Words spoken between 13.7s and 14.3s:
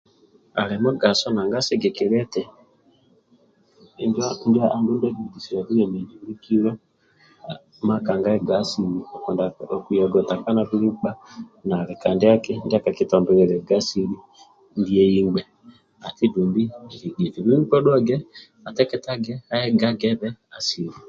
asili